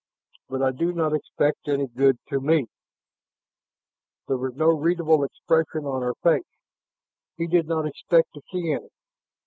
"But 0.49 0.63
I 0.63 0.71
do 0.71 0.91
not 0.93 1.13
expect 1.13 1.67
any 1.67 1.85
good 1.85 2.17
to 2.29 2.39
me...." 2.41 2.65
There 4.27 4.37
was 4.37 4.55
no 4.55 4.69
readable 4.69 5.23
expression 5.23 5.85
on 5.85 6.01
her 6.01 6.15
face; 6.23 6.57
he 7.37 7.45
did 7.45 7.67
not 7.67 7.85
expect 7.85 8.33
to 8.33 8.41
see 8.51 8.71
any. 8.71 8.89